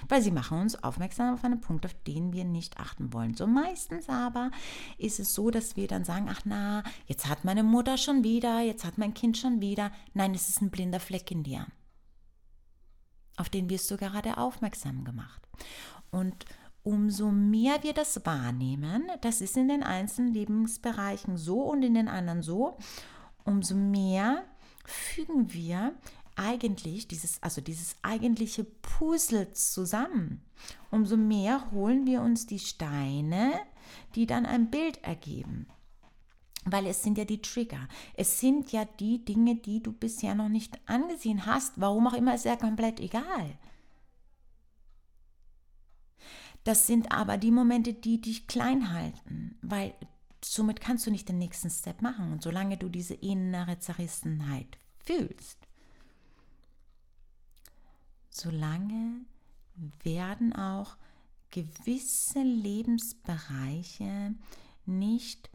weil 0.08 0.22
sie 0.22 0.30
machen 0.30 0.60
uns 0.60 0.82
aufmerksam 0.82 1.34
auf 1.34 1.44
einen 1.44 1.60
Punkt, 1.60 1.86
auf 1.86 1.94
den 2.06 2.32
wir 2.32 2.44
nicht 2.44 2.78
achten 2.78 3.12
wollen. 3.12 3.34
So 3.34 3.46
meistens 3.46 4.08
aber 4.08 4.50
ist 4.96 5.20
es 5.20 5.34
so, 5.34 5.50
dass 5.50 5.76
wir 5.76 5.88
dann 5.88 6.04
sagen, 6.04 6.28
ach 6.30 6.42
na, 6.44 6.82
jetzt 7.06 7.28
hat 7.28 7.44
meine 7.44 7.62
Mutter 7.62 7.96
schon 7.96 8.24
wieder, 8.24 8.60
jetzt 8.60 8.84
hat 8.84 8.98
mein 8.98 9.14
Kind 9.14 9.36
schon 9.36 9.60
wieder. 9.60 9.90
Nein, 10.14 10.34
es 10.34 10.48
ist 10.48 10.60
ein 10.60 10.70
blinder 10.70 11.00
Fleck 11.00 11.30
in 11.30 11.42
dir. 11.42 11.66
Auf 13.36 13.48
den 13.48 13.70
wirst 13.70 13.90
du 13.90 13.96
gerade 13.96 14.36
aufmerksam 14.36 15.04
gemacht. 15.04 15.48
Und 16.10 16.44
umso 16.82 17.30
mehr 17.30 17.82
wir 17.82 17.92
das 17.92 18.24
wahrnehmen, 18.24 19.10
das 19.20 19.40
ist 19.40 19.56
in 19.56 19.68
den 19.68 19.82
einzelnen 19.82 20.32
Lebensbereichen 20.32 21.36
so 21.36 21.62
und 21.62 21.82
in 21.82 21.94
den 21.94 22.08
anderen 22.08 22.42
so, 22.42 22.78
umso 23.44 23.74
mehr 23.74 24.44
fügen 24.84 25.52
wir 25.52 25.94
eigentlich 26.38 27.08
dieses, 27.08 27.42
also 27.42 27.60
dieses 27.60 27.96
eigentliche 28.02 28.64
Puzzle 28.64 29.52
zusammen. 29.52 30.42
Umso 30.90 31.16
mehr 31.16 31.70
holen 31.72 32.06
wir 32.06 32.22
uns 32.22 32.46
die 32.46 32.58
Steine, 32.58 33.52
die 34.14 34.26
dann 34.26 34.46
ein 34.46 34.70
Bild 34.70 35.02
ergeben. 35.02 35.66
Weil 36.64 36.86
es 36.86 37.02
sind 37.02 37.18
ja 37.18 37.24
die 37.24 37.42
Trigger. 37.42 37.88
Es 38.14 38.40
sind 38.40 38.72
ja 38.72 38.84
die 38.84 39.24
Dinge, 39.24 39.56
die 39.56 39.82
du 39.82 39.92
bisher 39.92 40.34
noch 40.34 40.48
nicht 40.48 40.78
angesehen 40.88 41.46
hast. 41.46 41.74
Warum 41.76 42.06
auch 42.06 42.14
immer, 42.14 42.34
ist 42.34 42.44
ja 42.44 42.56
komplett 42.56 43.00
egal. 43.00 43.58
Das 46.64 46.86
sind 46.86 47.12
aber 47.12 47.38
die 47.38 47.50
Momente, 47.50 47.94
die 47.94 48.20
dich 48.20 48.46
klein 48.46 48.92
halten, 48.92 49.58
weil 49.62 49.94
somit 50.44 50.80
kannst 50.80 51.06
du 51.06 51.10
nicht 51.10 51.28
den 51.28 51.38
nächsten 51.38 51.70
Step 51.70 52.02
machen. 52.02 52.32
Und 52.32 52.42
solange 52.42 52.76
du 52.76 52.88
diese 52.88 53.14
innere 53.14 53.78
Zerrissenheit 53.78 54.78
fühlst, 54.98 55.67
solange 58.40 59.22
werden 60.02 60.54
auch 60.54 60.96
gewisse 61.50 62.42
Lebensbereiche 62.42 64.34
nicht 64.86 65.50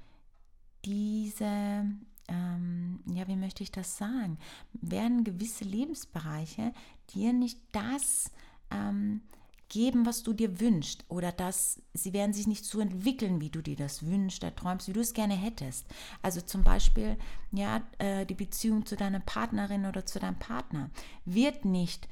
diese, 0.86 1.86
ähm, 2.28 3.00
ja, 3.06 3.28
wie 3.28 3.36
möchte 3.36 3.64
ich 3.64 3.72
das 3.72 3.98
sagen, 3.98 4.38
werden 4.74 5.24
gewisse 5.24 5.64
Lebensbereiche 5.64 6.74
dir 7.14 7.34
nicht 7.34 7.60
das 7.72 8.32
ähm, 8.72 9.22
geben, 9.70 10.06
was 10.06 10.24
du 10.24 10.34
dir 10.34 10.60
wünschst 10.60 11.06
oder 11.08 11.32
dass 11.32 11.82
sie 11.94 12.14
werden 12.14 12.34
sich 12.34 12.48
nicht 12.48 12.66
so 12.66 12.80
entwickeln, 12.80 13.42
wie 13.42 13.50
du 13.50 13.62
dir 13.62 13.76
das 13.76 14.06
wünschst, 14.06 14.44
erträumst, 14.44 14.88
wie 14.88 14.94
du 14.94 15.00
es 15.00 15.14
gerne 15.14 15.36
hättest. 15.36 15.88
Also 16.22 16.42
zum 16.42 16.64
Beispiel, 16.64 17.18
ja, 17.52 17.82
äh, 17.98 18.26
die 18.26 18.36
Beziehung 18.36 18.86
zu 18.86 18.96
deiner 18.96 19.20
Partnerin 19.20 19.86
oder 19.86 20.06
zu 20.06 20.20
deinem 20.20 20.38
Partner 20.38 20.90
wird 21.26 21.66
nicht 21.66 22.08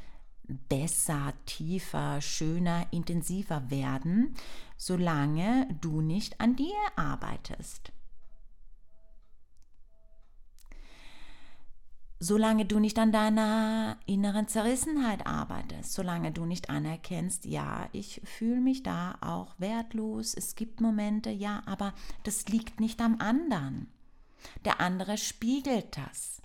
besser, 0.69 1.33
tiefer, 1.45 2.21
schöner, 2.21 2.87
intensiver 2.91 3.69
werden, 3.69 4.35
solange 4.77 5.67
du 5.81 6.01
nicht 6.01 6.39
an 6.41 6.55
dir 6.55 6.75
arbeitest. 6.95 7.91
Solange 12.23 12.65
du 12.65 12.77
nicht 12.77 12.99
an 12.99 13.11
deiner 13.11 13.97
inneren 14.05 14.47
Zerrissenheit 14.47 15.25
arbeitest, 15.25 15.93
solange 15.93 16.31
du 16.31 16.45
nicht 16.45 16.69
anerkennst, 16.69 17.45
ja, 17.45 17.89
ich 17.93 18.21
fühle 18.23 18.61
mich 18.61 18.83
da 18.83 19.17
auch 19.21 19.55
wertlos, 19.59 20.35
es 20.35 20.53
gibt 20.53 20.81
Momente, 20.81 21.31
ja, 21.31 21.63
aber 21.65 21.95
das 22.23 22.47
liegt 22.47 22.79
nicht 22.79 23.01
am 23.01 23.19
anderen. 23.19 23.87
Der 24.65 24.79
andere 24.79 25.17
spiegelt 25.17 25.97
das, 25.97 26.43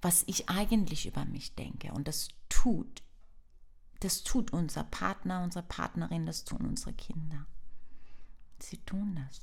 was 0.00 0.24
ich 0.26 0.48
eigentlich 0.48 1.06
über 1.06 1.26
mich 1.26 1.54
denke 1.54 1.92
und 1.92 2.08
das 2.08 2.28
tut 2.48 3.02
das 4.00 4.22
tut 4.22 4.52
unser 4.52 4.84
Partner, 4.84 5.42
unsere 5.42 5.64
Partnerin, 5.64 6.26
das 6.26 6.44
tun 6.44 6.66
unsere 6.66 6.92
Kinder. 6.92 7.46
Sie 8.58 8.78
tun 8.78 9.18
das. 9.26 9.40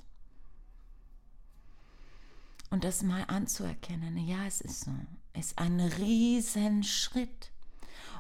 Und 2.69 2.83
das 2.83 3.01
mal 3.01 3.23
anzuerkennen, 3.27 4.17
ja, 4.17 4.45
es 4.45 4.61
ist 4.61 4.81
so, 4.81 4.91
ist 5.33 5.57
ein 5.57 5.79
Riesenschritt. 5.79 7.51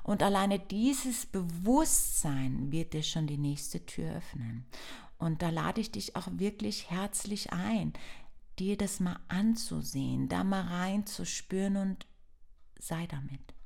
Und 0.03 0.23
alleine 0.23 0.57
dieses 0.57 1.25
Bewusstsein 1.25 2.71
wird 2.71 2.93
dir 2.93 3.03
schon 3.03 3.27
die 3.27 3.37
nächste 3.37 3.85
Tür 3.85 4.15
öffnen. 4.15 4.65
Und 5.17 5.41
da 5.41 5.49
lade 5.49 5.81
ich 5.81 5.91
dich 5.91 6.15
auch 6.15 6.27
wirklich 6.31 6.89
herzlich 6.89 7.51
ein, 7.51 7.93
dir 8.57 8.77
das 8.77 8.99
mal 8.99 9.19
anzusehen, 9.27 10.29
da 10.29 10.43
mal 10.43 10.61
reinzuspüren 10.61 11.75
und 11.75 12.07
sei 12.79 13.05
damit. 13.07 13.56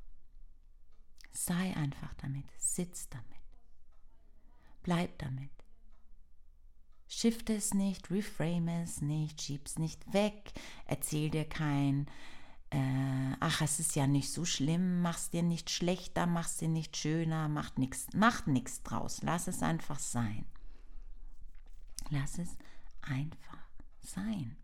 Sei 1.31 1.75
einfach 1.75 2.13
damit, 2.15 2.45
sitz 2.57 3.09
damit, 3.09 3.25
bleib 4.83 5.17
damit. 5.19 5.49
Shifte 7.07 7.55
es 7.55 7.73
nicht, 7.73 8.09
reframe 8.09 8.83
es 8.83 9.01
nicht, 9.01 9.41
schieb 9.41 9.65
es 9.65 9.77
nicht 9.77 10.13
weg, 10.13 10.53
erzähl 10.85 11.29
dir 11.29 11.45
kein, 11.45 12.07
äh, 12.69 13.35
ach, 13.39 13.61
es 13.61 13.79
ist 13.79 13.95
ja 13.95 14.07
nicht 14.07 14.31
so 14.31 14.45
schlimm, 14.45 15.01
mach's 15.01 15.29
dir 15.29 15.43
nicht 15.43 15.69
schlechter, 15.69 16.25
mach's 16.25 16.57
dir 16.57 16.69
nicht 16.69 16.95
schöner, 16.95 17.49
macht 17.49 17.79
nichts, 17.79 18.07
macht 18.13 18.47
nichts 18.47 18.81
draus, 18.83 19.21
lass 19.23 19.47
es 19.47 19.61
einfach 19.61 19.99
sein. 19.99 20.45
Lass 22.09 22.39
es 22.39 22.57
einfach 23.01 23.67
sein. 24.01 24.55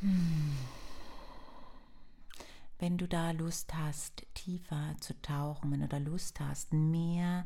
Hm 0.00 0.59
wenn 2.80 2.96
du 2.96 3.06
da 3.06 3.30
Lust 3.32 3.74
hast, 3.74 4.26
tiefer 4.34 4.96
zu 5.00 5.12
tauchen, 5.20 5.70
wenn 5.70 5.80
du 5.80 5.88
da 5.88 5.98
Lust 5.98 6.40
hast, 6.40 6.72
mehr 6.72 7.44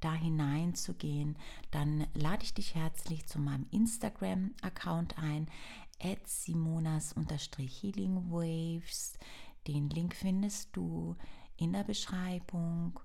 da 0.00 0.12
hineinzugehen, 0.12 1.38
dann 1.70 2.08
lade 2.14 2.42
ich 2.42 2.54
dich 2.54 2.74
herzlich 2.74 3.26
zu 3.26 3.38
meinem 3.38 3.66
Instagram-Account 3.70 5.16
ein, 5.18 5.46
at 6.02 6.26
simonas-healingwaves. 6.26 9.12
Den 9.68 9.88
Link 9.90 10.16
findest 10.16 10.76
du 10.76 11.14
in 11.56 11.72
der 11.72 11.84
Beschreibung. 11.84 12.98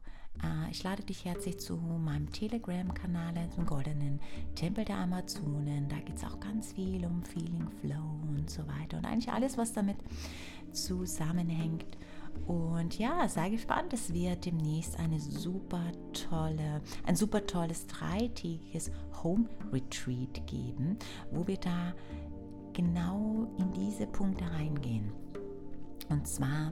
Äh, 0.43 0.71
ich 0.71 0.81
lade 0.83 1.03
dich 1.03 1.25
herzlich 1.25 1.59
zu 1.59 1.77
meinem 1.77 2.31
Telegram-Kanal, 2.31 3.51
zum 3.51 3.67
Goldenen 3.67 4.19
Tempel 4.55 4.83
der 4.83 4.97
Amazonen. 4.97 5.87
Da 5.89 5.99
geht 5.99 6.17
es 6.17 6.23
auch 6.23 6.39
ganz 6.39 6.73
viel 6.73 7.05
um 7.05 7.23
Feeling 7.23 7.69
Flow 7.81 8.19
und 8.35 8.49
so 8.49 8.67
weiter. 8.67 8.97
Und 8.97 9.05
eigentlich 9.05 9.31
alles, 9.31 9.59
was 9.59 9.73
damit 9.73 9.97
zusammenhängt. 10.73 11.97
Und 12.45 12.97
ja, 12.97 13.27
sei 13.27 13.49
gespannt, 13.49 13.93
es 13.93 14.13
wird 14.13 14.45
demnächst 14.45 14.99
eine 14.99 15.19
super 15.19 15.83
tolle, 16.29 16.81
ein 17.05 17.15
super 17.15 17.45
tolles 17.45 17.87
dreitägiges 17.87 18.91
Home 19.23 19.49
Retreat 19.73 20.45
geben, 20.47 20.97
wo 21.31 21.45
wir 21.47 21.57
da 21.57 21.93
genau 22.73 23.47
in 23.57 23.73
diese 23.73 24.07
Punkte 24.07 24.45
reingehen. 24.51 25.11
Und 26.09 26.27
zwar 26.27 26.71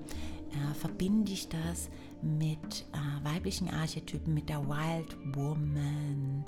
äh, 0.51 0.73
verbinde 0.75 1.31
ich 1.31 1.49
das 1.49 1.89
mit 2.21 2.86
äh, 2.93 3.25
weiblichen 3.25 3.69
Archetypen, 3.69 4.34
mit 4.34 4.47
der 4.49 4.65
Wild 4.67 5.17
Woman, 5.36 6.45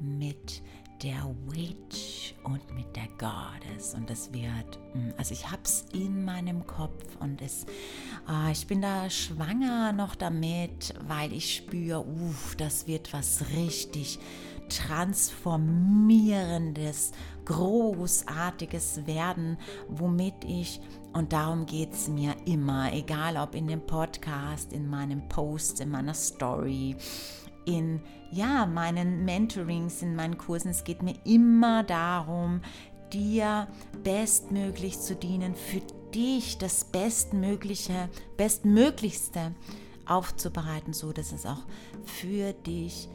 mit 0.00 0.62
der 1.02 1.34
Witch 1.46 2.34
und 2.44 2.60
mit 2.74 2.94
der 2.94 3.08
Goddess. 3.18 3.94
Und 3.94 4.10
das 4.10 4.30
wird, 4.32 4.78
hm, 4.92 5.14
also 5.16 5.32
ich 5.32 5.50
habe 5.50 5.62
es 5.64 5.86
in 5.92 6.24
meinem 6.24 6.64
Kopf 6.66 7.16
und 7.20 7.40
es, 7.40 7.64
äh, 8.28 8.52
ich 8.52 8.66
bin 8.66 8.82
da 8.82 9.08
schwanger 9.08 9.92
noch 9.92 10.14
damit, 10.14 10.94
weil 11.06 11.32
ich 11.32 11.56
spüre, 11.56 12.00
uff, 12.00 12.54
das 12.56 12.86
wird 12.86 13.10
was 13.12 13.44
richtig 13.54 14.18
transformierendes, 14.68 17.10
großartiges 17.44 19.04
werden, 19.06 19.58
womit 19.88 20.44
ich, 20.46 20.80
und 21.12 21.32
darum 21.32 21.66
geht 21.66 21.92
es 21.92 22.06
mir 22.08 22.36
immer, 22.44 22.92
egal 22.92 23.36
ob 23.36 23.56
in 23.56 23.66
dem 23.66 23.84
Podcast, 23.84 24.72
in 24.72 24.88
meinem 24.88 25.26
Post, 25.28 25.80
in 25.80 25.90
meiner 25.90 26.14
Story, 26.14 26.94
in 27.64 28.00
ja, 28.30 28.66
meinen 28.66 29.24
Mentorings, 29.24 30.02
in 30.02 30.14
meinen 30.14 30.38
Kursen. 30.38 30.70
Es 30.70 30.84
geht 30.84 31.02
mir 31.02 31.14
immer 31.24 31.82
darum, 31.82 32.60
dir 33.12 33.68
bestmöglich 34.02 35.00
zu 35.00 35.14
dienen, 35.14 35.54
für 35.54 35.82
dich 36.14 36.58
das 36.58 36.84
Bestmögliche, 36.84 38.08
Bestmöglichste 38.36 39.54
aufzubereiten, 40.06 40.92
so 40.92 41.12
dass 41.12 41.32
es 41.32 41.46
auch 41.46 41.62
für 42.04 42.52
dich 42.52 43.08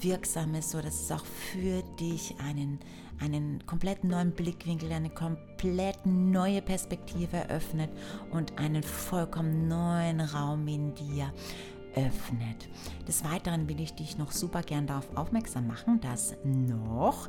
wirksam 0.00 0.54
ist, 0.54 0.70
so 0.70 0.80
dass 0.80 1.00
es 1.00 1.10
auch 1.10 1.24
für 1.24 1.82
dich 1.98 2.36
einen, 2.38 2.78
einen 3.20 3.64
komplett 3.66 4.04
neuen 4.04 4.32
Blickwinkel, 4.32 4.92
eine 4.92 5.10
komplett 5.10 6.06
neue 6.06 6.62
Perspektive 6.62 7.36
eröffnet 7.38 7.90
und 8.30 8.58
einen 8.58 8.82
vollkommen 8.82 9.68
neuen 9.68 10.20
Raum 10.20 10.68
in 10.68 10.94
dir 10.94 11.32
öffnet. 11.94 12.68
Des 13.06 13.24
Weiteren 13.24 13.68
will 13.68 13.80
ich 13.80 13.94
dich 13.94 14.18
noch 14.18 14.32
super 14.32 14.62
gern 14.62 14.86
darauf 14.86 15.16
aufmerksam 15.16 15.66
machen, 15.66 16.00
dass 16.00 16.34
noch 16.44 17.28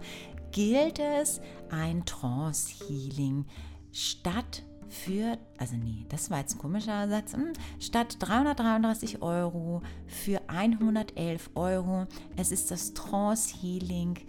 gilt 0.51 0.99
es 0.99 1.41
ein 1.69 2.05
Trance-Healing 2.05 3.45
statt 3.91 4.63
für, 4.93 5.39
also 5.57 5.75
nee, 5.75 6.05
das 6.09 6.29
war 6.29 6.39
jetzt 6.39 6.55
ein 6.55 6.59
komischer 6.59 7.09
Satz, 7.09 7.33
hm, 7.33 7.53
statt 7.79 8.17
333 8.19 9.21
Euro 9.21 9.81
für 10.05 10.39
111 10.47 11.49
Euro. 11.55 12.05
Es 12.35 12.51
ist 12.51 12.69
das 12.69 12.93
Trance 12.93 13.55
Healing 13.59 14.19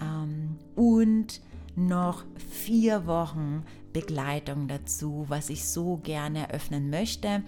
ähm, 0.00 0.56
und 0.76 1.40
noch 1.76 2.24
vier 2.36 3.06
Wochen 3.06 3.64
Begleitung 3.92 4.68
dazu, 4.68 5.24
was 5.28 5.50
ich 5.50 5.66
so 5.66 5.96
gerne 5.96 6.48
eröffnen 6.48 6.90
möchte. 6.90 7.42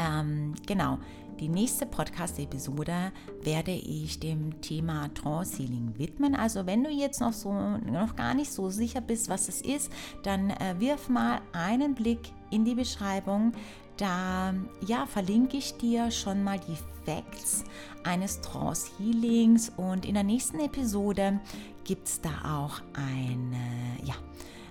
Ähm, 0.00 0.54
genau, 0.66 0.98
die 1.40 1.48
nächste 1.48 1.86
Podcast-Episode 1.86 3.12
werde 3.42 3.72
ich 3.72 4.18
dem 4.18 4.60
Thema 4.62 5.12
Trance 5.14 5.58
Healing 5.58 5.94
widmen. 5.98 6.34
Also 6.34 6.66
wenn 6.66 6.84
du 6.84 6.90
jetzt 6.90 7.20
noch 7.20 7.32
so 7.32 7.52
noch 7.52 8.16
gar 8.16 8.34
nicht 8.34 8.52
so 8.52 8.70
sicher 8.70 9.00
bist, 9.00 9.28
was 9.28 9.48
es 9.48 9.60
ist, 9.60 9.90
dann 10.22 10.50
äh, 10.50 10.74
wirf 10.78 11.08
mal 11.08 11.40
einen 11.52 11.94
Blick 11.94 12.32
in 12.50 12.64
die 12.64 12.74
Beschreibung. 12.74 13.52
Da 13.96 14.54
ja, 14.86 15.06
verlinke 15.06 15.58
ich 15.58 15.76
dir 15.76 16.10
schon 16.10 16.42
mal 16.42 16.58
die 16.58 16.76
Facts 17.04 17.64
eines 18.04 18.40
Trance 18.40 18.90
Healings 18.98 19.70
und 19.76 20.06
in 20.06 20.14
der 20.14 20.24
nächsten 20.24 20.60
Episode 20.60 21.40
gibt 21.84 22.08
es 22.08 22.20
da 22.20 22.30
auch 22.44 22.80
eine, 22.94 24.04
ja, 24.04 24.14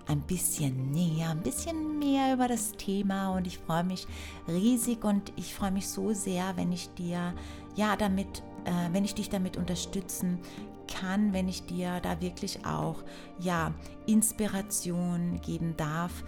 ein 0.10 0.22
bisschen 0.22 0.92
näher, 0.92 1.30
ein 1.30 1.42
bisschen 1.44 2.00
mehr 2.00 2.34
über 2.34 2.48
das 2.48 2.74
Thema 2.74 3.36
und 3.36 3.48
ich 3.48 3.60
freue 3.60 3.84
mich 3.84 4.08
riesig 4.48 5.04
und 5.04 5.32
ich 5.36 5.54
freue 5.54 5.72
mich 5.72 5.88
so 5.88 6.14
sehr, 6.14 6.58
wenn 6.58 6.72
ich 6.72 6.90
dir 6.96 7.34
ja 7.76 7.96
damit 7.96 8.44
äh, 8.66 8.94
wenn 8.94 9.06
ich 9.06 9.16
dich 9.16 9.30
damit 9.30 9.56
unterstützen 9.56 10.40
kann, 10.88 11.34
wenn 11.34 11.48
ich 11.48 11.66
dir 11.66 12.00
da 12.02 12.20
wirklich 12.22 12.66
auch 12.66 13.04
ja 13.40 13.74
Inspiration 14.06 15.40
geben 15.42 15.76
darf. 15.78 16.24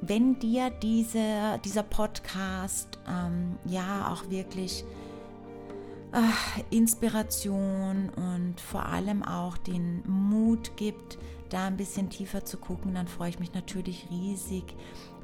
Wenn 0.00 0.38
dir 0.40 0.70
diese, 0.70 1.60
dieser 1.64 1.84
Podcast 1.84 2.98
ähm, 3.08 3.56
ja 3.64 4.12
auch 4.12 4.28
wirklich 4.30 4.84
Inspiration 6.70 8.10
und 8.10 8.60
vor 8.60 8.86
allem 8.86 9.22
auch 9.22 9.56
den 9.56 10.02
Mut 10.06 10.76
gibt, 10.76 11.18
da 11.48 11.66
ein 11.66 11.76
bisschen 11.76 12.10
tiefer 12.10 12.44
zu 12.44 12.58
gucken, 12.58 12.94
dann 12.94 13.08
freue 13.08 13.30
ich 13.30 13.38
mich 13.38 13.54
natürlich 13.54 14.06
riesig, 14.10 14.64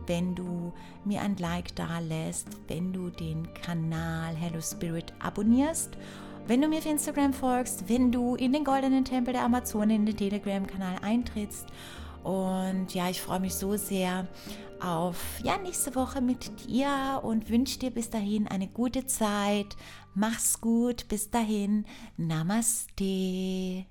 wenn 0.07 0.35
du 0.35 0.73
mir 1.05 1.21
ein 1.21 1.37
Like 1.37 1.75
da 1.77 1.99
lässt, 1.99 2.49
wenn 2.69 2.93
du 2.93 3.11
den 3.11 3.53
Kanal 3.55 4.35
Hello 4.35 4.61
Spirit 4.61 5.13
abonnierst, 5.19 5.99
wenn 6.47 6.63
du 6.63 6.69
mir 6.69 6.79
auf 6.79 6.87
Instagram 6.87 7.35
folgst, 7.35 7.89
wenn 7.89 8.11
du 8.11 8.35
in 8.35 8.55
den 8.55 8.65
goldenen 8.65 9.05
Tempel 9.05 9.35
der 9.35 9.45
Amazone 9.45 9.95
in 9.95 10.07
den 10.07 10.17
Telegram-Kanal 10.17 10.97
eintrittst. 11.03 11.67
Und 12.25 12.95
ja, 12.95 13.11
ich 13.11 13.21
freue 13.21 13.41
mich 13.41 13.55
so 13.55 13.77
sehr 13.77 14.27
auf 14.81 15.41
ja, 15.43 15.59
nächste 15.59 15.95
Woche 15.95 16.21
mit 16.21 16.67
dir 16.67 17.21
und 17.23 17.51
wünsche 17.51 17.79
dir 17.79 17.91
bis 17.91 18.11
dahin 18.11 18.49
eine 18.49 18.69
gute 18.69 19.07
Zeit. 19.07 19.77
Mach's 20.15 20.61
gut, 20.61 21.09
bis 21.09 21.31
dahin. 21.31 21.85
Namaste. 22.17 23.85